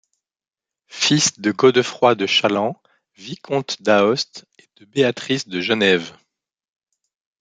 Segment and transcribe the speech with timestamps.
[0.87, 2.81] Fils de Godefroi de Challant
[3.13, 6.17] vicomte d’Aoste et de Béatrice de Genève.